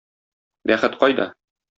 Бәхет 0.71 0.97
кайда? 1.03 1.29